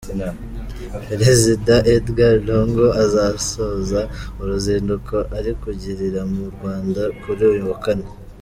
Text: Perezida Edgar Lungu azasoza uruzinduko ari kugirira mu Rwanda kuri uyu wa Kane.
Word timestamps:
Perezida 1.07 1.73
Edgar 1.93 2.33
Lungu 2.47 2.85
azasoza 3.03 4.01
uruzinduko 4.41 5.15
ari 5.37 5.51
kugirira 5.61 6.21
mu 6.33 6.43
Rwanda 6.53 7.01
kuri 7.21 7.41
uyu 7.53 7.63
wa 7.69 7.77
Kane. 7.85 8.07